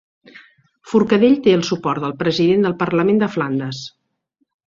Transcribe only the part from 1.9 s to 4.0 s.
del president del parlament de Flandes